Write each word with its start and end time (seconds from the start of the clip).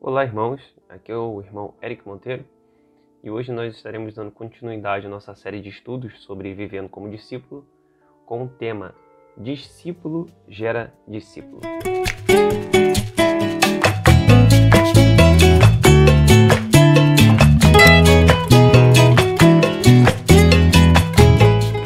Olá, 0.00 0.22
irmãos. 0.22 0.62
Aqui 0.88 1.10
é 1.10 1.16
o 1.16 1.40
irmão 1.40 1.74
Eric 1.82 2.06
Monteiro 2.06 2.44
e 3.20 3.28
hoje 3.28 3.50
nós 3.50 3.74
estaremos 3.74 4.14
dando 4.14 4.30
continuidade 4.30 5.06
à 5.06 5.10
nossa 5.10 5.34
série 5.34 5.60
de 5.60 5.70
estudos 5.70 6.22
sobre 6.22 6.54
vivendo 6.54 6.88
como 6.88 7.10
discípulo 7.10 7.66
com 8.24 8.44
o 8.44 8.48
tema 8.48 8.94
Discípulo 9.36 10.26
gera 10.46 10.94
discípulo. 11.06 11.62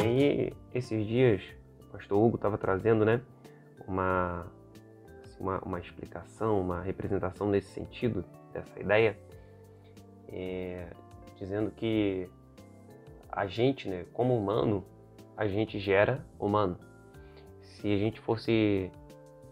E 0.05 0.53
esses 0.75 1.07
dias 1.07 1.41
o 1.81 1.93
pastor 1.93 2.23
Hugo 2.23 2.37
estava 2.37 2.59
trazendo 2.59 3.07
né, 3.07 3.23
uma 3.89 4.47
uma, 5.41 5.59
uma 5.61 5.79
explicação, 5.79 6.61
uma 6.61 6.81
representação 6.81 7.49
nesse 7.49 7.69
sentido, 7.73 8.25
dessa 8.53 8.79
ideia, 8.79 9.19
é, 10.29 10.89
dizendo 11.37 11.71
que 11.71 12.29
a 13.31 13.47
gente, 13.47 13.89
né, 13.89 14.05
como 14.13 14.37
humano, 14.37 14.85
a 15.37 15.47
gente 15.47 15.79
gera 15.79 16.25
humano. 16.39 16.79
Se 17.61 17.93
a 17.93 17.97
gente 17.97 18.21
fosse 18.21 18.91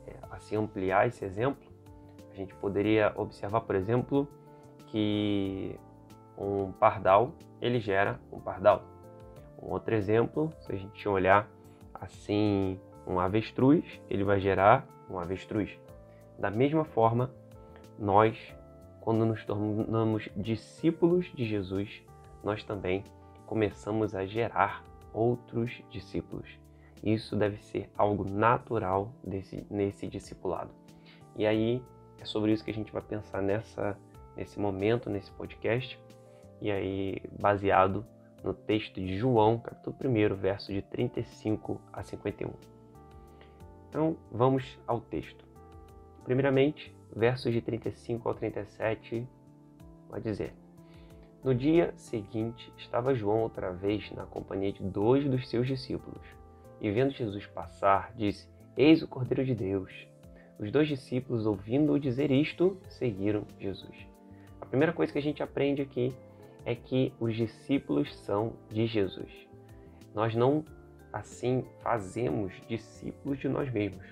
é, 0.06 0.14
assim 0.30 0.56
ampliar 0.56 1.08
esse 1.08 1.24
exemplo, 1.24 1.70
a 2.32 2.36
gente 2.36 2.54
poderia 2.54 3.12
observar, 3.16 3.62
por 3.62 3.74
exemplo, 3.74 4.28
que 4.86 5.78
um 6.38 6.72
pardal 6.72 7.32
ele 7.60 7.80
gera 7.80 8.20
um 8.32 8.40
pardal. 8.40 8.84
Um 9.62 9.72
outro 9.72 9.94
exemplo, 9.94 10.52
se 10.60 10.72
a 10.72 10.76
gente 10.76 11.08
olhar 11.08 11.48
assim 11.94 12.78
um 13.06 13.18
avestruz, 13.18 13.84
ele 14.08 14.24
vai 14.24 14.40
gerar 14.40 14.86
um 15.08 15.18
avestruz. 15.18 15.70
Da 16.38 16.50
mesma 16.50 16.84
forma, 16.84 17.30
nós, 17.98 18.38
quando 19.00 19.26
nos 19.26 19.44
tornamos 19.44 20.28
discípulos 20.36 21.30
de 21.34 21.44
Jesus, 21.44 22.02
nós 22.42 22.64
também 22.64 23.04
começamos 23.46 24.14
a 24.14 24.24
gerar 24.24 24.84
outros 25.12 25.82
discípulos. 25.90 26.48
Isso 27.02 27.34
deve 27.34 27.58
ser 27.58 27.90
algo 27.96 28.24
natural 28.28 29.12
desse, 29.24 29.66
nesse 29.70 30.06
discipulado. 30.06 30.70
E 31.36 31.46
aí 31.46 31.82
é 32.20 32.24
sobre 32.24 32.52
isso 32.52 32.64
que 32.64 32.70
a 32.70 32.74
gente 32.74 32.92
vai 32.92 33.02
pensar 33.02 33.42
nessa, 33.42 33.98
nesse 34.36 34.60
momento, 34.60 35.08
nesse 35.08 35.30
podcast, 35.32 35.98
e 36.60 36.70
aí 36.70 37.22
baseado 37.38 38.04
no 38.44 38.54
texto 38.54 39.00
de 39.00 39.16
João, 39.16 39.58
capítulo 39.58 39.96
1, 40.02 40.34
verso 40.36 40.72
de 40.72 40.82
35 40.82 41.80
a 41.92 42.02
51. 42.02 42.79
Então, 43.90 44.16
vamos 44.30 44.78
ao 44.86 45.00
texto. 45.00 45.44
Primeiramente, 46.24 46.94
versos 47.14 47.52
de 47.52 47.60
35 47.60 48.28
ao 48.28 48.34
37 48.36 49.26
vai 50.08 50.20
dizer: 50.20 50.54
No 51.42 51.52
dia 51.52 51.92
seguinte, 51.96 52.72
estava 52.78 53.16
João 53.16 53.42
outra 53.42 53.72
vez 53.72 54.08
na 54.12 54.24
companhia 54.26 54.72
de 54.72 54.82
dois 54.84 55.28
dos 55.28 55.48
seus 55.50 55.66
discípulos, 55.66 56.22
e 56.80 56.88
vendo 56.88 57.10
Jesus 57.10 57.44
passar, 57.46 58.14
disse: 58.14 58.48
Eis 58.76 59.02
o 59.02 59.08
Cordeiro 59.08 59.44
de 59.44 59.56
Deus. 59.56 59.92
Os 60.56 60.70
dois 60.70 60.86
discípulos, 60.86 61.44
ouvindo-o 61.44 61.98
dizer 61.98 62.30
isto, 62.30 62.76
seguiram 62.88 63.44
Jesus. 63.58 63.96
A 64.60 64.66
primeira 64.66 64.92
coisa 64.92 65.12
que 65.12 65.18
a 65.18 65.22
gente 65.22 65.42
aprende 65.42 65.82
aqui 65.82 66.14
é 66.64 66.76
que 66.76 67.12
os 67.18 67.34
discípulos 67.34 68.14
são 68.18 68.52
de 68.68 68.86
Jesus. 68.86 69.32
Nós 70.14 70.34
não 70.34 70.64
assim 71.12 71.64
fazemos 71.80 72.52
discípulos 72.68 73.38
de 73.38 73.48
nós 73.48 73.70
mesmos, 73.72 74.06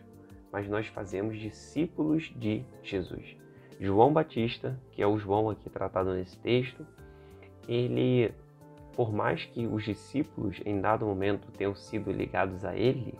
mas 0.52 0.68
nós 0.68 0.86
fazemos 0.88 1.38
discípulos 1.38 2.32
de 2.36 2.64
Jesus. 2.82 3.36
João 3.80 4.12
Batista, 4.12 4.78
que 4.90 5.02
é 5.02 5.06
o 5.06 5.18
João 5.18 5.50
aqui 5.50 5.70
tratado 5.70 6.12
nesse 6.14 6.36
texto, 6.38 6.84
ele, 7.68 8.32
por 8.94 9.12
mais 9.12 9.44
que 9.44 9.66
os 9.66 9.84
discípulos 9.84 10.60
em 10.64 10.80
dado 10.80 11.06
momento 11.06 11.52
tenham 11.52 11.74
sido 11.74 12.10
ligados 12.10 12.64
a 12.64 12.74
ele, 12.74 13.14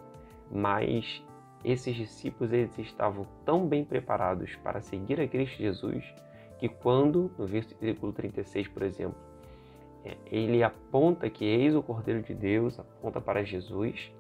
mas 0.51 1.23
esses 1.65 1.95
discípulos 1.95 2.53
eles 2.53 2.77
estavam 2.79 3.27
tão 3.45 3.67
bem 3.67 3.85
preparados 3.85 4.57
para 4.57 4.81
seguir 4.81 5.21
a 5.21 5.29
Cristo 5.29 5.59
Jesus 5.59 6.05
que 6.59 6.69
quando, 6.69 7.31
no 7.39 7.47
versículo 7.47 8.13
36, 8.13 8.69
por 8.69 8.83
exemplo, 8.83 9.17
ele 10.31 10.63
aponta 10.63 11.29
que 11.29 11.45
eis 11.45 11.75
o 11.75 11.83
Cordeiro 11.83 12.23
de 12.23 12.35
Deus, 12.35 12.79
aponta 12.79 13.21
para 13.21 13.45
Jesus. 13.45 14.13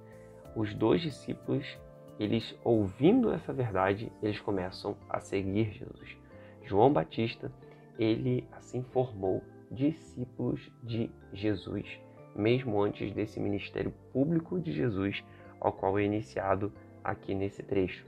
Os 0.56 0.74
dois 0.74 1.00
discípulos, 1.00 1.78
eles 2.18 2.58
ouvindo 2.64 3.32
essa 3.32 3.52
verdade, 3.52 4.10
eles 4.22 4.40
começam 4.40 4.96
a 5.08 5.20
seguir 5.20 5.72
Jesus. 5.72 6.16
João 6.64 6.92
Batista, 6.92 7.50
ele 7.98 8.46
assim 8.52 8.82
formou 8.82 9.42
discípulos 9.70 10.70
de 10.82 11.10
Jesus, 11.32 11.86
mesmo 12.34 12.82
antes 12.82 13.12
desse 13.12 13.40
ministério 13.40 13.92
público 14.12 14.58
de 14.58 14.72
Jesus, 14.72 15.22
ao 15.60 15.72
qual 15.72 15.98
é 15.98 16.04
iniciado 16.04 16.72
aqui 17.02 17.34
nesse 17.34 17.62
trecho. 17.62 18.06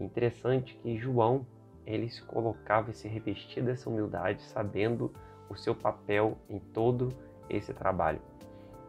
interessante 0.00 0.74
que 0.82 0.96
João, 0.96 1.44
ele 1.84 2.08
se 2.08 2.22
colocava 2.22 2.90
e 2.90 2.94
se 2.94 3.08
revestia 3.08 3.62
dessa 3.62 3.90
humildade, 3.90 4.42
sabendo 4.42 5.12
o 5.50 5.56
seu 5.56 5.74
papel 5.74 6.38
em 6.48 6.58
todo 6.58 7.08
esse 7.50 7.74
trabalho. 7.74 8.20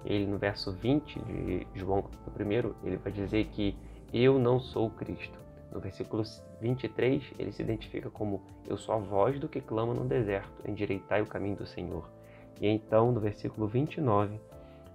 Ele, 0.06 0.26
no 0.26 0.38
verso 0.38 0.72
20 0.72 1.20
de 1.20 1.68
João 1.74 2.06
1, 2.40 2.88
ele 2.88 2.98
vai 2.98 3.12
dizer 3.12 3.48
que 3.48 3.76
eu 4.14 4.40
não 4.40 4.60
sou 4.60 4.90
Cristo. 4.90 5.40
No 5.72 5.80
versículo 5.80 6.24
23, 6.60 7.34
ele 7.40 7.52
se 7.52 7.62
identifica 7.62 8.10
como 8.10 8.42
eu 8.68 8.78
sou 8.78 8.96
a 8.96 8.98
voz 8.98 9.40
do 9.40 9.48
que 9.48 9.62
clama 9.62 9.94
no 9.94 10.06
deserto, 10.06 10.70
endireitai 10.70 11.22
o 11.22 11.28
caminho 11.28 11.56
do 11.56 11.66
Senhor. 11.66 12.10
E 12.60 12.68
então, 12.68 13.12
no 13.12 13.20
versículo 13.20 13.68
29, 13.68 14.40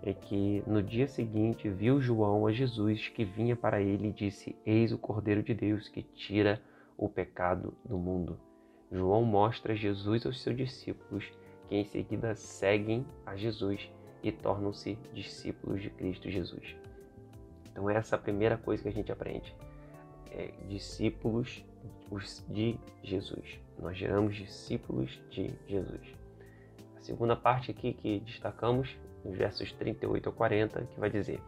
é 0.03 0.13
que 0.13 0.63
no 0.67 0.83
dia 0.83 1.09
seguinte 1.09 1.69
viu 1.69 2.01
João 2.01 2.47
a 2.47 2.53
Jesus 2.53 3.09
que 3.09 3.25
vinha 3.25 3.57
para 3.57 3.81
ele 3.81 4.09
e 4.09 4.13
disse: 4.13 4.55
Eis 4.65 4.93
o 4.93 4.99
Cordeiro 4.99 5.43
de 5.43 5.55
Deus 5.55 5.89
que 5.89 6.03
tira 6.03 6.61
o 6.97 7.09
pecado 7.09 7.75
do 7.85 7.99
mundo. 7.99 8.39
João 8.93 9.25
mostra 9.25 9.75
Jesus 9.75 10.25
aos 10.25 10.43
seus 10.43 10.57
discípulos 10.57 11.33
que 11.69 11.77
em 11.77 11.85
seguida 11.85 12.35
seguem 12.35 13.07
a 13.25 13.37
Jesus 13.37 13.91
e 14.23 14.33
tornam-se 14.33 14.97
discípulos 15.13 15.83
de 15.83 15.91
Cristo 15.91 16.31
Jesus. 16.31 16.77
Então 17.71 17.89
essa 17.91 18.17
é 18.17 18.19
a 18.19 18.23
primeira 18.23 18.57
coisa 18.57 18.83
que 18.83 18.89
a 18.89 18.93
gente 18.93 19.13
aprende. 19.13 19.55
É, 20.31 20.53
discípulos 20.69 21.65
de 22.49 22.79
Jesus. 23.03 23.59
Nós 23.79 23.97
geramos 23.97 24.35
discípulos 24.35 25.21
de 25.31 25.53
Jesus. 25.67 26.15
A 26.97 27.01
segunda 27.01 27.37
parte 27.37 27.71
aqui 27.71 27.93
que 27.93 28.21
destacamos, 28.21 28.97
nos 29.25 29.37
versos 29.37 29.73
38 29.73 30.29
a 30.29 30.33
40, 30.33 30.83
que 30.87 31.01
vai 31.01 31.11
dizer: 31.11 31.41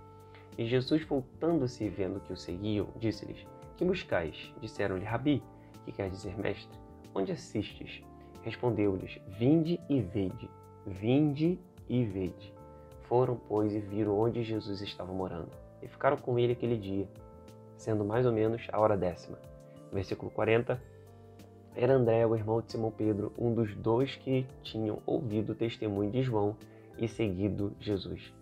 E 0.56 0.66
Jesus, 0.66 1.04
voltando-se 1.04 1.84
e 1.84 1.88
vendo 1.88 2.20
que 2.20 2.32
o 2.32 2.36
seguiam, 2.36 2.88
disse-lhes: 2.98 3.46
Que 3.76 3.84
buscais? 3.84 4.52
Disseram-lhe: 4.60 5.04
Rabi, 5.04 5.42
que 5.84 5.92
quer 5.92 6.10
dizer 6.10 6.36
mestre, 6.38 6.78
onde 7.14 7.32
assistes? 7.32 8.02
Respondeu-lhes: 8.48 9.20
Vinde 9.38 9.78
e 9.90 10.00
vede, 10.00 10.48
vinde 10.86 11.58
e 11.86 12.02
vede. 12.02 12.54
Foram, 13.02 13.36
pois, 13.36 13.74
e 13.74 13.78
viram 13.78 14.18
onde 14.18 14.42
Jesus 14.42 14.80
estava 14.80 15.12
morando, 15.12 15.50
e 15.82 15.86
ficaram 15.86 16.16
com 16.16 16.38
ele 16.38 16.54
aquele 16.54 16.78
dia, 16.78 17.06
sendo 17.76 18.06
mais 18.06 18.24
ou 18.24 18.32
menos 18.32 18.66
a 18.72 18.80
hora 18.80 18.96
décima. 18.96 19.38
Versículo 19.92 20.30
40. 20.30 20.82
Era 21.76 21.92
André, 21.92 22.26
o 22.26 22.34
irmão 22.34 22.62
de 22.62 22.72
Simão 22.72 22.90
Pedro, 22.90 23.34
um 23.38 23.52
dos 23.52 23.74
dois 23.76 24.16
que 24.16 24.46
tinham 24.62 25.02
ouvido 25.04 25.52
o 25.52 25.54
testemunho 25.54 26.10
de 26.10 26.22
João 26.22 26.56
e 26.96 27.06
seguido 27.06 27.76
Jesus. 27.78 28.32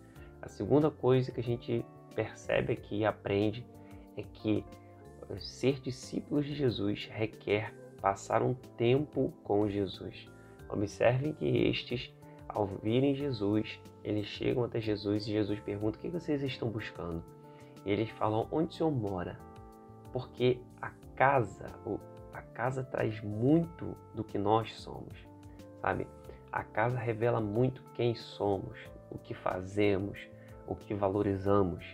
A 0.41 0.47
segunda 0.47 0.89
coisa 0.89 1.33
que 1.33 1.41
a 1.41 1.43
gente 1.43 1.85
percebe 2.15 2.71
aqui 2.71 2.99
e 2.99 3.05
aprende 3.05 3.65
é 4.15 4.23
que 4.23 4.63
ser 5.37 5.81
discípulos 5.81 6.45
de 6.45 6.55
Jesus 6.55 7.09
requer 7.11 7.73
passar 8.01 8.41
um 8.41 8.53
tempo 8.53 9.33
com 9.43 9.69
Jesus. 9.69 10.29
Observem 10.69 11.33
que 11.33 11.45
estes, 11.45 12.13
ao 12.47 12.65
virem 12.65 13.15
Jesus, 13.15 13.79
eles 14.03 14.25
chegam 14.25 14.63
até 14.63 14.79
Jesus 14.79 15.27
e 15.27 15.31
Jesus 15.31 15.59
pergunta: 15.59 15.97
O 15.97 16.01
que 16.01 16.09
vocês 16.09 16.41
estão 16.43 16.69
buscando? 16.69 17.23
E 17.85 17.91
eles 17.91 18.09
falam: 18.11 18.47
Onde 18.51 18.69
o 18.69 18.73
Senhor 18.73 18.91
mora? 18.91 19.39
Porque 20.11 20.59
a 20.81 20.91
casa, 21.15 21.65
a 22.33 22.41
casa 22.41 22.83
traz 22.83 23.21
muito 23.21 23.95
do 24.13 24.23
que 24.23 24.37
nós 24.37 24.73
somos, 24.75 25.13
sabe? 25.81 26.07
A 26.51 26.63
casa 26.63 26.97
revela 26.97 27.41
muito 27.41 27.83
quem 27.93 28.15
somos, 28.15 28.79
o 29.11 29.17
que 29.17 29.33
fazemos, 29.33 30.19
o 30.65 30.75
que 30.75 30.93
valorizamos. 30.93 31.85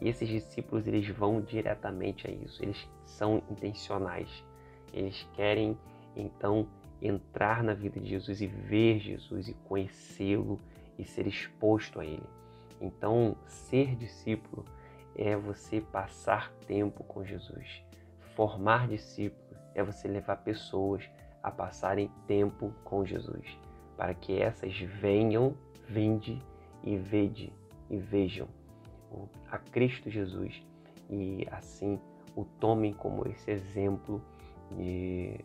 E 0.00 0.08
esses 0.08 0.28
discípulos 0.28 0.86
eles 0.86 1.08
vão 1.08 1.40
diretamente 1.40 2.26
a 2.26 2.30
isso, 2.30 2.62
eles 2.62 2.88
são 3.04 3.42
intencionais. 3.50 4.44
Eles 4.92 5.26
querem 5.34 5.76
então 6.16 6.66
entrar 7.00 7.62
na 7.62 7.74
vida 7.74 7.98
de 7.98 8.08
Jesus 8.08 8.40
e 8.40 8.46
ver 8.46 8.98
Jesus 9.00 9.48
e 9.48 9.54
conhecê-lo 9.68 10.60
e 10.98 11.04
ser 11.04 11.26
exposto 11.26 11.98
a 11.98 12.04
ele. 12.04 12.26
Então, 12.80 13.36
ser 13.46 13.96
discípulo 13.96 14.64
é 15.16 15.36
você 15.36 15.80
passar 15.80 16.52
tempo 16.66 17.02
com 17.04 17.24
Jesus. 17.24 17.82
Formar 18.34 18.88
discípulo 18.88 19.42
é 19.74 19.82
você 19.82 20.08
levar 20.08 20.36
pessoas 20.36 21.08
a 21.42 21.50
passarem 21.50 22.10
tempo 22.26 22.72
com 22.84 23.04
Jesus, 23.04 23.58
para 23.96 24.14
que 24.14 24.40
essas 24.40 24.78
venham, 24.78 25.54
vinde 25.88 26.42
e 26.84 26.96
vede 26.96 27.52
e 27.90 27.98
vejam 27.98 28.48
a 29.50 29.58
Cristo 29.58 30.10
Jesus 30.10 30.62
e 31.10 31.46
assim 31.50 32.00
o 32.34 32.44
tomem 32.44 32.92
como 32.92 33.28
esse 33.28 33.50
exemplo 33.50 34.22
de, 34.76 35.40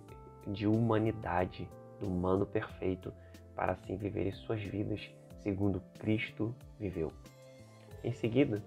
de 0.47 0.68
humanidade, 0.68 1.69
do 2.00 2.07
humano 2.07 2.45
perfeito, 2.45 3.13
para 3.56 3.74
assim 3.74 3.95
viverem 3.95 4.31
suas 4.31 4.62
vidas 4.62 5.09
segundo 5.41 5.81
Cristo 5.97 6.53
viveu. 6.79 7.12
Em 8.03 8.12
seguida, 8.12 8.62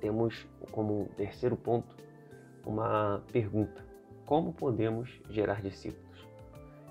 temos 0.00 0.46
como 0.72 1.08
terceiro 1.16 1.56
ponto 1.56 1.96
uma 2.66 3.22
pergunta: 3.32 3.84
como 4.26 4.52
podemos 4.52 5.08
gerar 5.30 5.62
discípulos? 5.62 6.26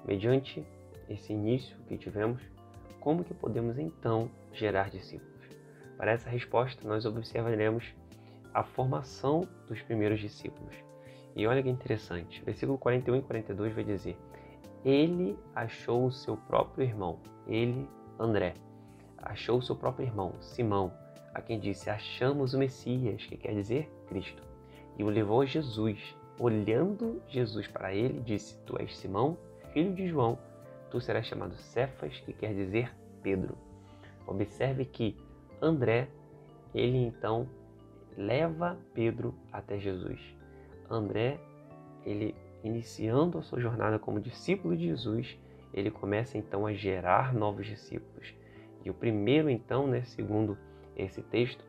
Mediante 0.06 0.66
esse 1.10 1.34
início 1.34 1.78
que 1.88 1.98
tivemos, 1.98 2.42
como 3.00 3.24
que 3.24 3.34
podemos 3.34 3.78
então 3.78 4.32
gerar 4.54 4.90
discípulos? 4.90 5.34
Para 5.98 6.12
essa 6.12 6.30
resposta, 6.30 6.88
nós 6.88 7.06
observaremos 7.06 7.94
a 8.54 8.64
formação 8.64 9.48
dos 9.68 9.82
primeiros 9.82 10.20
discípulos. 10.20 10.87
E 11.38 11.46
olha 11.46 11.62
que 11.62 11.70
interessante, 11.70 12.44
versículo 12.44 12.80
41 12.80 13.18
e 13.18 13.22
42 13.22 13.76
vai 13.76 13.84
dizer: 13.84 14.18
Ele 14.84 15.38
achou 15.54 16.08
o 16.08 16.12
seu 16.12 16.36
próprio 16.36 16.84
irmão, 16.84 17.20
ele, 17.46 17.88
André, 18.20 18.56
achou 19.20 19.60
o 19.60 19.62
seu 19.62 19.76
próprio 19.76 20.08
irmão, 20.08 20.34
Simão, 20.40 20.92
a 21.36 21.40
quem 21.40 21.60
disse: 21.60 21.92
Achamos 21.92 22.56
o 22.56 22.58
Messias, 22.58 23.24
que 23.24 23.38
quer 23.38 23.54
dizer 23.54 23.88
Cristo, 24.08 24.42
e 24.98 25.04
o 25.04 25.10
levou 25.10 25.42
a 25.42 25.46
Jesus. 25.46 26.18
Olhando 26.40 27.22
Jesus 27.28 27.68
para 27.68 27.94
ele, 27.94 28.20
disse: 28.22 28.58
Tu 28.66 28.76
és 28.80 28.98
Simão, 28.98 29.38
filho 29.74 29.94
de 29.94 30.08
João, 30.08 30.40
tu 30.90 31.00
serás 31.00 31.28
chamado 31.28 31.56
Cefas, 31.56 32.20
que 32.22 32.34
quer 32.34 32.56
dizer 32.56 32.92
Pedro. 33.22 33.56
Observe 34.26 34.86
que 34.86 35.16
André, 35.62 36.10
ele 36.74 36.98
então 36.98 37.48
leva 38.18 38.76
Pedro 38.96 39.36
até 39.52 39.78
Jesus. 39.78 40.37
André, 40.90 41.40
ele 42.06 42.36
iniciando 42.64 43.38
a 43.38 43.42
sua 43.42 43.60
jornada 43.60 44.00
como 44.00 44.20
discípulo 44.20 44.76
de 44.76 44.88
Jesus, 44.88 45.38
ele 45.74 45.92
começa 45.92 46.38
então 46.38 46.66
a 46.66 46.74
gerar 46.74 47.34
novos 47.34 47.66
discípulos. 47.66 48.34
E 48.84 48.90
o 48.90 48.94
primeiro 48.94 49.50
então, 49.50 49.88
né, 49.88 50.04
segundo 50.04 50.58
esse 50.96 51.22
texto, 51.22 51.64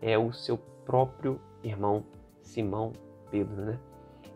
é 0.00 0.18
o 0.18 0.32
seu 0.32 0.58
próprio 0.84 1.40
irmão 1.62 2.04
Simão 2.42 2.92
Pedro, 3.30 3.56
né? 3.56 3.78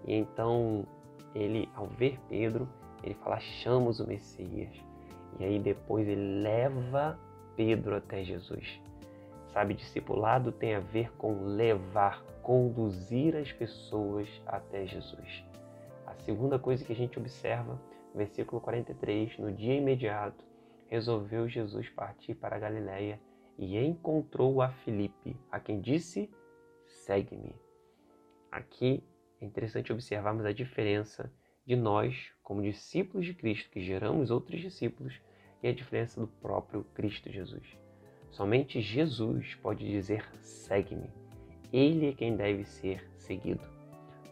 E 0.06 0.14
então 0.14 0.87
ele, 1.34 1.69
ao 1.75 1.87
ver 1.87 2.19
Pedro, 2.29 2.69
ele 3.02 3.14
fala: 3.14 3.37
"Achamos 3.37 4.00
o 4.00 4.06
Messias". 4.06 4.75
E 5.38 5.44
aí 5.44 5.58
depois 5.58 6.08
ele 6.08 6.43
leva 6.43 7.19
Pedro 7.55 7.96
até 7.96 8.25
Jesus. 8.25 8.81
Sabe, 9.58 9.75
discipulado 9.75 10.52
tem 10.52 10.76
a 10.76 10.78
ver 10.78 11.10
com 11.16 11.43
levar, 11.43 12.22
conduzir 12.43 13.34
as 13.34 13.50
pessoas 13.50 14.28
até 14.46 14.87
Jesus. 14.87 15.44
A 16.06 16.14
segunda 16.14 16.60
coisa 16.60 16.84
que 16.84 16.93
a 16.93 16.94
gente 16.94 17.19
observa, 17.19 17.76
versículo 18.14 18.60
43, 18.60 19.37
no 19.38 19.50
dia 19.50 19.75
imediato, 19.75 20.44
resolveu 20.87 21.49
Jesus 21.49 21.88
partir 21.88 22.37
para 22.37 22.55
a 22.55 22.58
Galiléia 22.60 23.20
e 23.58 23.76
encontrou 23.76 24.62
a 24.62 24.69
Filipe, 24.69 25.37
a 25.50 25.58
quem 25.58 25.81
disse: 25.81 26.31
"Segue-me". 26.87 27.56
Aqui 28.52 29.02
é 29.40 29.44
interessante 29.44 29.93
observarmos 29.93 30.46
a 30.46 30.52
diferença 30.52 31.32
de 31.66 31.75
nós, 31.75 32.32
como 32.44 32.62
discípulos 32.62 33.26
de 33.26 33.34
Cristo, 33.34 33.70
que 33.70 33.81
geramos 33.81 34.31
outros 34.31 34.60
discípulos, 34.60 35.20
e 35.60 35.66
a 35.66 35.75
diferença 35.75 36.20
do 36.20 36.28
próprio 36.28 36.84
Cristo 36.94 37.28
Jesus. 37.28 37.88
Somente 38.38 38.81
Jesus 38.81 39.56
pode 39.56 39.85
dizer: 39.85 40.25
segue-me. 40.40 41.11
Ele 41.73 42.11
é 42.11 42.12
quem 42.12 42.37
deve 42.37 42.64
ser 42.64 43.05
seguido. 43.17 43.67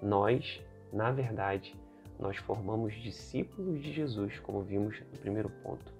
Nós, 0.01 0.63
na 0.93 1.11
verdade, 1.11 1.75
nós 2.17 2.37
formamos 2.37 2.95
discípulos 2.95 3.83
de 3.83 3.93
Jesus, 3.93 4.39
como 4.39 4.63
vimos 4.63 5.01
no 5.01 5.19
primeiro 5.19 5.51
ponto. 5.61 5.93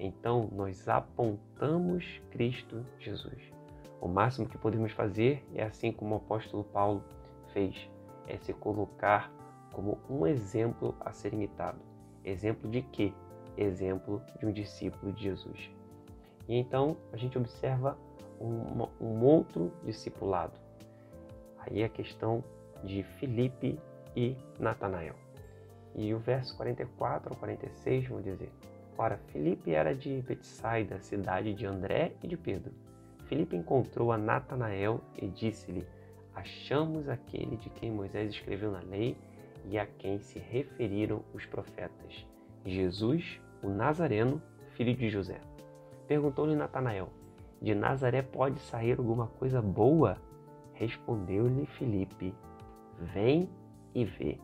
Então, 0.00 0.50
nós 0.50 0.88
apontamos 0.88 2.20
Cristo 2.32 2.84
Jesus. 2.98 3.40
O 4.00 4.08
máximo 4.08 4.48
que 4.48 4.58
podemos 4.58 4.90
fazer 4.90 5.46
é 5.54 5.62
assim 5.62 5.92
como 5.92 6.16
o 6.16 6.18
apóstolo 6.18 6.64
Paulo 6.64 7.04
fez, 7.52 7.88
é 8.26 8.36
se 8.36 8.52
colocar 8.52 9.32
como 9.72 9.96
um 10.10 10.26
exemplo 10.26 10.92
a 10.98 11.12
ser 11.12 11.32
imitado. 11.32 11.78
Exemplo 12.24 12.68
de 12.68 12.82
quê? 12.82 13.12
Exemplo 13.56 14.20
de 14.40 14.44
um 14.44 14.52
discípulo 14.52 15.12
de 15.12 15.22
Jesus. 15.22 15.70
E 16.48 16.56
então 16.56 16.96
a 17.12 17.16
gente 17.16 17.38
observa 17.38 17.96
um, 18.40 18.86
um 19.00 19.24
outro 19.24 19.72
discipulado. 19.84 20.58
Aí 21.58 21.82
a 21.82 21.88
questão 21.88 22.44
de 22.82 23.02
Filipe 23.02 23.78
e 24.14 24.36
Natanael. 24.58 25.14
E 25.94 26.12
o 26.12 26.18
verso 26.18 26.56
44 26.56 27.30
ao 27.30 27.36
46 27.36 28.08
vão 28.08 28.20
dizer: 28.20 28.50
Ora, 28.98 29.18
Filipe 29.28 29.72
era 29.72 29.94
de 29.94 30.22
Betsaida, 30.22 31.00
cidade 31.00 31.54
de 31.54 31.66
André 31.66 32.12
e 32.22 32.26
de 32.26 32.36
Pedro. 32.36 32.72
Filipe 33.26 33.56
encontrou 33.56 34.12
a 34.12 34.18
Natanael 34.18 35.00
e 35.16 35.26
disse-lhe: 35.26 35.86
Achamos 36.34 37.08
aquele 37.08 37.56
de 37.56 37.70
quem 37.70 37.90
Moisés 37.90 38.30
escreveu 38.30 38.70
na 38.70 38.80
lei 38.80 39.16
e 39.66 39.78
a 39.78 39.86
quem 39.86 40.18
se 40.18 40.38
referiram 40.38 41.24
os 41.32 41.46
profetas, 41.46 42.26
Jesus, 42.66 43.40
o 43.62 43.68
Nazareno, 43.68 44.42
filho 44.74 44.94
de 44.94 45.08
José. 45.08 45.40
Perguntou-lhe 46.06 46.54
Natanael: 46.54 47.08
De 47.60 47.74
Nazaré 47.74 48.22
pode 48.22 48.60
sair 48.60 48.98
alguma 48.98 49.26
coisa 49.26 49.60
boa? 49.62 50.18
Respondeu-lhe 50.74 51.66
Filipe: 51.66 52.34
Vem 52.98 53.48
e 53.94 54.04
vê. 54.04 54.38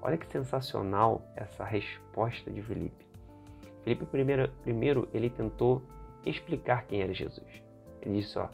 Olha 0.00 0.18
que 0.18 0.26
sensacional 0.26 1.22
essa 1.34 1.64
resposta 1.64 2.50
de 2.50 2.62
Filipe. 2.62 3.06
Filipe 3.82 4.06
primeiro, 4.06 4.48
primeiro 4.62 5.08
ele 5.12 5.28
tentou 5.28 5.82
explicar 6.24 6.84
quem 6.86 7.02
era 7.02 7.12
Jesus. 7.12 7.62
Ele 8.02 8.18
disse: 8.20 8.38
ó, 8.38 8.48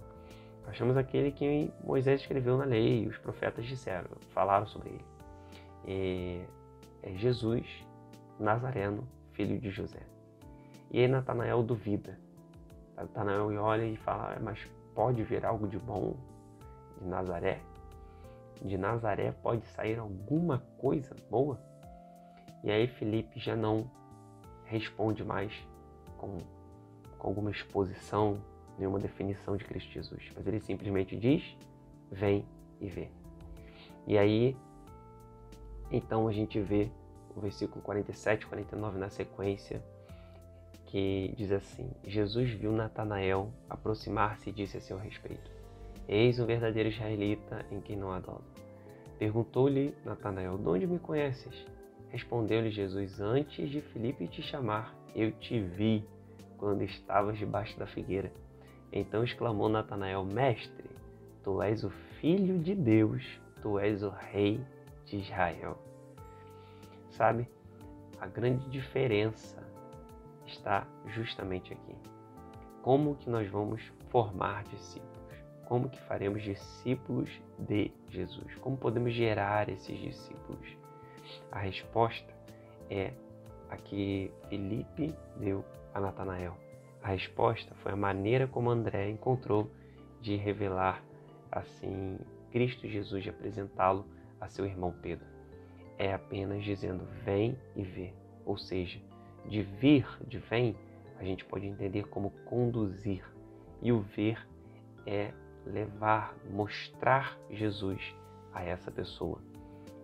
achamos 0.67 0.96
aquele 0.96 1.31
que 1.31 1.73
Moisés 1.85 2.20
escreveu 2.20 2.56
na 2.56 2.64
lei, 2.64 3.06
os 3.06 3.19
profetas 3.19 3.67
disseram, 3.67 4.08
falaram 4.32 4.67
sobre 4.67 4.91
ele. 4.91 5.05
E 5.87 6.43
é 7.03 7.12
Jesus 7.14 7.67
Nazareno, 8.38 9.06
filho 9.32 9.58
de 9.58 9.70
José. 9.70 10.01
E 10.91 11.01
aí 11.01 11.08
Natanael 11.08 11.63
duvida. 11.63 12.19
Natanael 13.00 13.50
olha 13.62 13.84
e 13.84 13.96
fala, 13.96 14.38
mas 14.40 14.58
pode 14.94 15.22
vir 15.22 15.44
algo 15.44 15.66
de 15.66 15.78
bom 15.78 16.16
de 17.00 17.06
Nazaré? 17.06 17.60
De 18.62 18.76
Nazaré 18.76 19.32
pode 19.32 19.66
sair 19.69 19.98
alguma 19.98 20.58
coisa 20.78 21.14
boa? 21.30 21.58
E 22.62 22.70
aí 22.70 22.86
Felipe 22.86 23.40
já 23.40 23.56
não 23.56 23.90
responde 24.64 25.24
mais 25.24 25.52
com, 26.19 26.36
com 27.19 27.28
alguma 27.28 27.50
exposição, 27.50 28.38
nenhuma 28.78 28.98
definição 28.98 29.56
de 29.56 29.64
Cristo 29.64 29.90
Jesus. 29.90 30.30
Mas 30.36 30.46
ele 30.46 30.60
simplesmente 30.60 31.16
diz, 31.16 31.56
vem 32.10 32.44
e 32.78 32.88
vê. 32.88 33.08
E 34.06 34.19
aí, 34.19 34.56
então 35.90 36.28
a 36.28 36.32
gente 36.32 36.60
vê 36.60 36.90
o 37.34 37.40
versículo 37.40 37.80
47, 37.82 38.46
49 38.46 38.98
na 38.98 39.08
sequência, 39.08 39.82
que 40.91 41.32
diz 41.37 41.53
assim: 41.53 41.89
Jesus 42.05 42.51
viu 42.51 42.73
Natanael 42.73 43.53
aproximar-se 43.69 44.51
e 44.51 44.53
disse 44.53 44.77
a 44.77 44.81
seu 44.81 44.99
respeito: 44.99 45.51
Eis 46.09 46.41
um 46.41 46.47
verdadeiro 46.47 46.89
israelita 46.89 47.65
em 47.70 47.81
quem 47.81 47.97
não 47.97 48.11
há 48.11 48.19
dolo. 48.19 48.44
Perguntou-lhe 49.19 49.94
Natanael: 50.05 50.59
De 50.59 50.69
onde 50.69 50.87
me 50.87 50.99
conheces? 50.99 51.65
Respondeu-lhe 52.11 52.70
Jesus: 52.70 53.20
Antes 53.20 53.70
de 53.70 53.81
Filipe 53.81 54.27
te 54.27 54.43
chamar, 54.43 54.94
eu 55.15 55.31
te 55.31 55.61
vi 55.61 56.05
quando 56.59 56.82
estavas 56.82 57.39
debaixo 57.39 57.79
da 57.79 57.87
figueira. 57.87 58.32
Então 58.93 59.23
exclamou 59.23 59.69
Natanael: 59.69 60.25
Mestre, 60.25 60.91
tu 61.44 61.63
és 61.63 61.85
o 61.85 61.91
filho 62.20 62.59
de 62.59 62.75
Deus, 62.75 63.41
tu 63.63 63.79
és 63.79 64.03
o 64.03 64.11
rei 64.11 64.61
de 65.05 65.19
Israel. 65.19 65.79
Sabe? 67.11 67.49
A 68.20 68.27
grande 68.27 68.69
diferença 68.69 69.69
está 70.50 70.86
justamente 71.06 71.72
aqui. 71.72 71.96
Como 72.82 73.16
que 73.16 73.28
nós 73.28 73.48
vamos 73.48 73.82
formar 74.08 74.64
discípulos? 74.64 75.10
Como 75.66 75.88
que 75.88 76.00
faremos 76.02 76.42
discípulos 76.42 77.30
de 77.58 77.92
Jesus? 78.08 78.54
Como 78.56 78.76
podemos 78.76 79.12
gerar 79.12 79.69
esses 79.69 79.98
discípulos? 79.98 80.66
A 81.52 81.58
resposta 81.60 82.34
é 82.88 83.12
a 83.69 83.76
que 83.76 84.32
Felipe 84.48 85.14
deu 85.36 85.64
a 85.94 86.00
Natanael. 86.00 86.56
A 87.02 87.08
resposta 87.08 87.74
foi 87.76 87.92
a 87.92 87.96
maneira 87.96 88.46
como 88.46 88.70
André 88.70 89.08
encontrou 89.08 89.70
de 90.20 90.36
revelar 90.36 91.02
assim 91.50 92.19
Cristo 92.50 92.88
Jesus, 92.88 93.22
de 93.22 93.30
apresentá-lo 93.30 94.04
a 94.40 94.48
seu 94.48 94.66
irmão 94.66 94.92
Pedro. 95.00 95.26
é 95.98 96.14
apenas 96.14 96.64
dizendo 96.64 97.04
vem 97.24 97.58
e 97.76 97.82
vê. 97.82 98.14
Ou 98.46 98.56
seja, 98.56 98.98
de 99.47 99.63
vir, 99.63 100.06
de 100.27 100.39
vem, 100.39 100.77
a 101.19 101.25
gente 101.25 101.44
pode 101.44 101.67
entender 101.67 102.09
como 102.09 102.31
conduzir. 102.44 103.25
E 103.82 103.93
o 103.93 104.01
ver 104.01 104.47
é 105.06 105.32
levar, 105.67 106.35
mostrar 106.51 107.39
Jesus 107.51 108.15
a 108.53 108.63
essa 108.63 108.91
pessoa. 108.91 109.39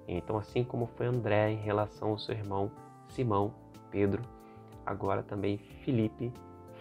Então, 0.08 0.38
assim 0.38 0.62
como 0.62 0.86
foi 0.86 1.06
André 1.06 1.50
em 1.50 1.56
relação 1.56 2.10
ao 2.10 2.18
seu 2.18 2.34
irmão 2.34 2.70
Simão, 3.08 3.54
Pedro, 3.90 4.22
agora 4.84 5.22
também 5.22 5.58
Felipe 5.84 6.32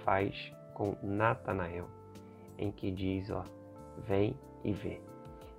faz 0.03 0.51
com 0.73 0.95
Natanael, 1.01 1.87
em 2.57 2.71
que 2.71 2.91
diz, 2.91 3.29
ó, 3.29 3.43
vem 4.07 4.35
e 4.63 4.71
vê. 4.71 5.01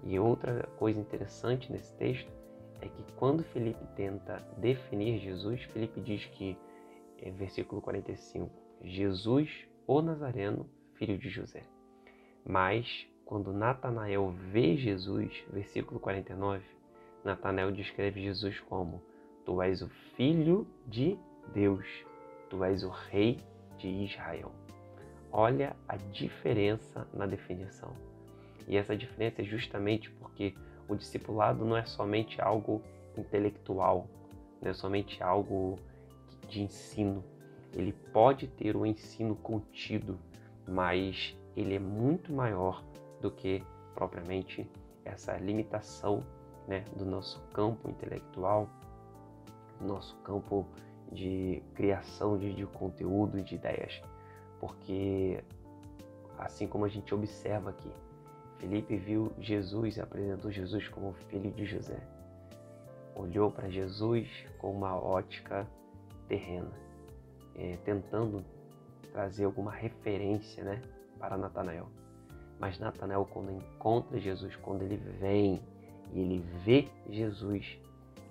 E 0.05 0.19
outra 0.19 0.69
coisa 0.77 1.01
interessante 1.01 1.73
nesse 1.73 1.93
texto 1.95 2.31
é 2.81 2.89
que 2.89 3.05
quando 3.17 3.43
Felipe 3.43 3.85
tenta 3.97 4.37
definir 4.59 5.19
Jesus, 5.19 5.63
Felipe 5.65 6.01
diz 6.01 6.25
que, 6.27 6.57
em 7.21 7.33
versículo 7.33 7.81
45, 7.81 8.51
Jesus, 8.83 9.67
o 9.87 10.03
Nazareno, 10.03 10.69
filho 10.95 11.19
de 11.19 11.29
José. 11.29 11.63
Mas 12.45 13.07
quando 13.25 13.53
Natanael 13.53 14.31
vê 14.53 14.77
Jesus, 14.77 15.45
versículo 15.53 15.99
49, 15.99 16.65
Natanael 17.25 17.73
descreve 17.73 18.23
Jesus 18.23 18.61
como: 18.61 19.03
Tu 19.45 19.61
és 19.63 19.83
o 19.83 19.89
filho 20.17 20.67
de 20.87 21.19
Deus, 21.53 21.87
tu 22.49 22.63
és 22.63 22.85
o 22.85 22.89
rei 22.89 23.41
de 23.79 23.89
Israel. 23.89 24.53
Olha 25.33 25.77
a 25.89 25.97
diferença 25.97 27.07
na 27.13 27.27
definição. 27.27 27.93
E 28.69 28.77
essa 28.77 28.97
diferença 28.97 29.43
é 29.43 29.45
justamente 29.45 30.11
porque 30.13 30.55
o 30.89 30.95
discipulado 30.95 31.65
não 31.65 31.77
é 31.77 31.85
somente 31.85 32.41
algo 32.41 32.81
intelectual, 33.17 34.09
não 34.63 34.71
é 34.71 34.75
somente 34.75 35.23
algo 35.23 35.79
de 36.49 36.63
ensino. 36.63 37.25
Ele 37.73 37.93
pode 37.93 38.47
ter 38.47 38.77
um 38.77 38.87
ensino 38.87 39.37
contido, 39.37 40.19
mas 40.67 41.37
ele 41.57 41.75
é 41.75 41.79
muito 41.79 42.33
maior 42.33 42.83
do 43.21 43.31
que 43.31 43.63
propriamente 43.95 44.69
essa 45.05 45.37
limitação 45.37 46.23
né, 46.67 46.85
do 46.97 47.05
nosso 47.05 47.41
campo 47.53 47.89
intelectual, 47.89 48.69
nosso 49.81 50.17
campo 50.19 50.67
de 51.13 51.63
criação 51.75 52.37
de, 52.37 52.53
de 52.53 52.67
conteúdo 52.67 53.39
e 53.39 53.43
de 53.43 53.55
ideias. 53.55 54.03
Porque, 54.59 55.43
assim 56.39 56.67
como 56.67 56.85
a 56.85 56.89
gente 56.89 57.15
observa 57.15 57.71
aqui, 57.71 57.91
Felipe 58.59 58.97
viu 58.97 59.33
Jesus 59.39 59.97
e 59.97 60.01
apresentou 60.01 60.51
Jesus 60.51 60.89
como 60.89 61.13
filho 61.29 61.51
de 61.53 61.65
José. 61.65 62.01
Olhou 63.15 63.51
para 63.51 63.69
Jesus 63.69 64.29
com 64.59 64.73
uma 64.73 64.97
ótica 64.97 65.67
terrena, 66.29 66.71
é, 67.55 67.77
tentando 67.85 68.45
trazer 69.13 69.45
alguma 69.45 69.73
referência 69.73 70.63
né, 70.63 70.83
para 71.19 71.37
Natanael. 71.37 71.89
Mas 72.59 72.79
Natanael, 72.79 73.27
quando 73.33 73.51
encontra 73.51 74.19
Jesus, 74.19 74.55
quando 74.57 74.83
ele 74.83 74.97
vem 74.97 75.61
e 76.13 76.21
ele 76.21 76.45
vê 76.65 76.89
Jesus, 77.09 77.79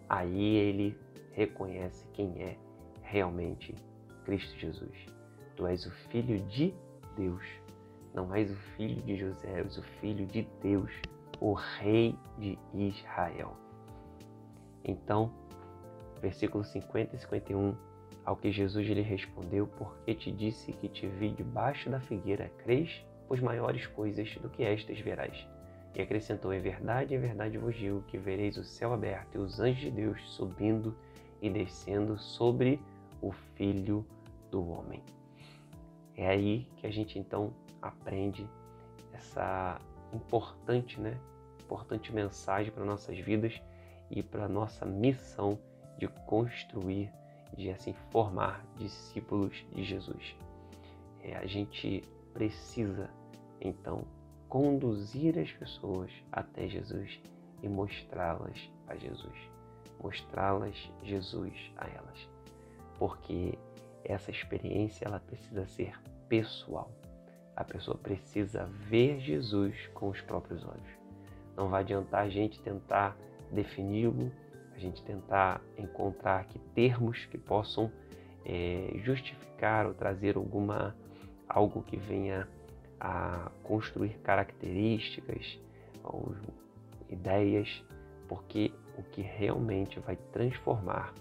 aí 0.10 0.56
ele 0.56 0.98
reconhece 1.34 2.08
quem 2.14 2.42
é 2.42 2.58
realmente 3.02 3.76
Cristo 4.24 4.58
Jesus. 4.58 5.06
Tu 5.56 5.68
és 5.68 5.86
o 5.86 5.92
Filho 6.10 6.40
de 6.48 6.74
Deus 7.16 7.44
não 8.16 8.34
és 8.34 8.50
o 8.50 8.56
filho 8.78 9.02
de 9.02 9.18
José, 9.18 9.60
és 9.60 9.78
o 9.78 9.84
filho 10.00 10.26
de 10.26 10.48
Deus, 10.62 10.90
o 11.42 11.52
rei 11.52 12.18
de 12.40 12.58
Israel. 12.74 13.58
Então, 14.86 15.34
versículo 16.22 16.64
50 16.64 17.16
e 17.16 17.20
51, 17.20 17.76
ao 18.26 18.36
que 18.36 18.52
Jesus 18.52 18.88
lhe 18.88 19.02
respondeu, 19.02 19.68
porque 19.68 20.16
te 20.16 20.32
disse 20.32 20.74
que 20.74 20.90
te 20.90 21.08
vi 21.08 21.30
debaixo 21.32 21.90
da 21.90 22.00
figueira, 22.00 22.52
crês? 22.58 23.06
Pois 23.28 23.40
maiores 23.40 23.86
coisas 23.88 24.36
do 24.38 24.50
que 24.50 24.64
estas 24.64 25.00
verás. 25.00 25.48
E 25.94 26.02
acrescentou, 26.02 26.54
em 26.54 26.60
verdade, 26.60 27.16
em 27.16 27.20
verdade 27.20 27.58
vos 27.58 27.76
digo 27.76 28.02
que 28.04 28.18
vereis 28.18 28.58
o 28.58 28.64
céu 28.64 28.94
aberto 28.94 29.36
e 29.36 29.38
os 29.38 29.60
anjos 29.60 29.82
de 29.82 29.92
Deus 29.92 30.22
subindo 30.30 30.96
e 31.42 31.50
descendo 31.50 32.18
sobre 32.18 32.82
o 33.22 33.32
Filho 33.32 34.06
do 34.52 34.68
Homem. 34.70 35.02
É 36.18 36.28
aí 36.28 36.68
que 36.78 36.88
a 36.88 36.92
gente 36.92 37.18
então 37.18 37.54
aprende 37.82 38.48
essa 39.14 39.80
importante, 40.14 41.00
né, 41.00 41.18
importante 41.64 42.14
mensagem 42.14 42.72
para 42.72 42.84
nossas 42.86 43.18
vidas 43.18 43.62
e 44.10 44.22
para 44.22 44.48
nossa 44.48 44.86
missão 44.86 45.60
de 45.98 46.08
construir, 46.08 47.12
de 47.56 47.70
assim 47.70 47.94
formar 48.12 48.66
discípulos 48.78 49.66
de 49.74 49.84
Jesus. 49.84 50.36
É, 51.22 51.36
a 51.36 51.46
gente 51.46 52.04
precisa 52.34 53.10
então 53.62 54.06
conduzir 54.50 55.38
as 55.40 55.52
pessoas 55.52 56.12
até 56.32 56.68
Jesus 56.68 57.20
e 57.64 57.68
mostrá-las 57.68 58.70
a 58.88 58.96
Jesus, 58.96 59.36
mostrá-las 60.02 60.76
Jesus 61.04 61.54
a 61.78 61.88
elas, 61.88 62.30
porque 63.00 63.58
essa 64.04 64.30
experiência 64.30 65.06
ela 65.06 65.20
precisa 65.20 65.66
ser 65.66 66.00
pessoal. 66.30 66.92
A 67.56 67.64
pessoa 67.64 67.98
precisa 67.98 68.66
ver 68.66 69.20
Jesus 69.20 69.76
com 69.94 70.10
os 70.10 70.22
próprios 70.22 70.64
olhos. 70.64 70.90
Não 71.56 71.70
vai 71.70 71.82
adiantar 71.82 72.26
a 72.26 72.30
gente 72.30 72.62
tentar 72.62 73.18
defini-lo, 73.52 74.32
a 74.76 74.80
gente 74.80 75.02
tentar 75.04 75.62
encontrar 75.78 76.42
aqui 76.42 76.60
termos 76.74 77.26
que 77.26 77.38
possam 77.38 77.92
é, 78.46 78.92
justificar 79.04 79.86
ou 79.86 79.94
trazer 79.94 80.36
alguma 80.36 80.96
algo 81.48 81.84
que 81.84 81.96
venha 81.96 82.48
a 83.00 83.52
construir 83.64 84.18
características 84.24 85.60
ou 86.04 86.36
ideias, 87.10 87.84
porque 88.28 88.72
o 88.98 89.04
que 89.04 89.22
realmente 89.22 90.00
vai 90.00 90.16
transformar 90.32 91.14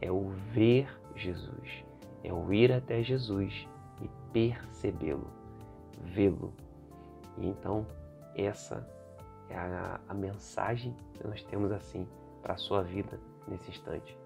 é 0.00 0.10
o 0.10 0.28
ver 0.52 0.88
Jesus, 1.14 1.84
é 2.24 2.32
o 2.32 2.52
ir 2.52 2.72
até 2.72 3.02
Jesus 3.02 3.68
e 4.02 4.08
percebê-lo, 4.32 5.30
vê-lo. 6.02 6.52
Então, 7.38 7.86
essa 8.34 8.86
é 9.48 9.56
a, 9.56 10.00
a, 10.08 10.14
mensagem 10.14 10.94
que 11.14 11.26
nós 11.26 11.42
temos 11.44 11.70
assim 11.72 12.06
para 12.42 12.54
a 12.54 12.58
sua 12.58 12.82
vida 12.82 13.18
nesse 13.48 13.70
instante. 13.70 14.16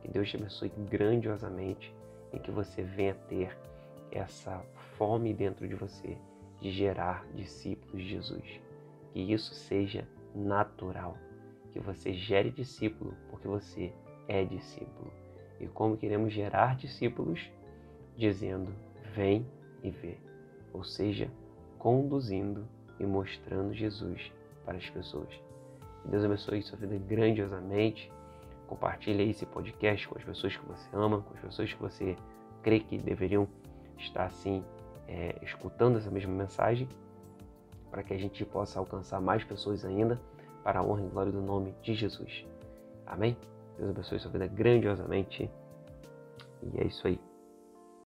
Que 0.00 0.08
Deus 0.08 0.28
te 0.28 0.36
abençoe 0.36 0.72
grandiosamente 0.90 1.94
e 2.32 2.38
que 2.38 2.50
você 2.50 2.82
venha 2.82 3.14
ter 3.28 3.56
essa 4.10 4.64
fome 4.96 5.32
dentro 5.32 5.66
de 5.66 5.74
você 5.74 6.16
de 6.60 6.70
gerar 6.70 7.26
discípulos 7.34 8.02
de 8.02 8.08
Jesus. 8.08 8.60
Que 9.12 9.20
isso 9.20 9.54
seja 9.54 10.06
natural. 10.34 11.16
Que 11.72 11.80
você 11.80 12.12
gere 12.12 12.50
discípulo 12.50 13.14
porque 13.30 13.48
você 13.48 13.92
é 14.28 14.44
discípulo. 14.44 15.10
E 15.60 15.66
como 15.66 15.96
queremos 15.96 16.32
gerar 16.32 16.76
discípulos? 16.76 17.50
Dizendo 18.16 18.74
vem 19.14 19.46
e 19.82 19.90
vê, 19.90 20.16
ou 20.72 20.84
seja, 20.84 21.30
conduzindo 21.78 22.66
e 22.98 23.06
mostrando 23.06 23.74
Jesus 23.74 24.32
para 24.64 24.76
as 24.76 24.88
pessoas. 24.90 25.32
Que 26.02 26.08
Deus 26.08 26.24
abençoe 26.24 26.62
sua 26.62 26.78
vida 26.78 26.96
grandiosamente. 26.98 28.10
Compartilhe 28.66 29.30
esse 29.30 29.46
podcast 29.46 30.08
com 30.08 30.18
as 30.18 30.24
pessoas 30.24 30.56
que 30.56 30.66
você 30.66 30.88
ama, 30.92 31.20
com 31.20 31.34
as 31.34 31.40
pessoas 31.40 31.72
que 31.72 31.80
você 31.80 32.16
crê 32.62 32.80
que 32.80 32.98
deveriam 32.98 33.46
estar 33.98 34.24
assim 34.24 34.64
é, 35.06 35.36
escutando 35.42 35.98
essa 35.98 36.10
mesma 36.10 36.32
mensagem, 36.32 36.88
para 37.90 38.02
que 38.02 38.14
a 38.14 38.18
gente 38.18 38.44
possa 38.44 38.78
alcançar 38.78 39.20
mais 39.20 39.44
pessoas 39.44 39.84
ainda 39.84 40.20
para 40.64 40.80
a 40.80 40.82
honra 40.82 41.04
e 41.04 41.08
glória 41.08 41.32
do 41.32 41.42
nome 41.42 41.74
de 41.82 41.94
Jesus. 41.94 42.46
Amém? 43.06 43.36
Deus 43.76 43.90
abençoe 43.90 44.18
sua 44.18 44.30
vida 44.30 44.46
grandiosamente. 44.46 45.50
E 46.62 46.80
é 46.80 46.86
isso 46.86 47.06
aí. 47.06 47.31